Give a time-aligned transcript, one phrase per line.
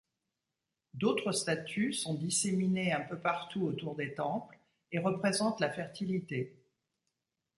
[0.95, 4.57] D'autres statues sont disséminées un peu partout autour des temples,
[4.91, 6.55] et représentent la fertilité.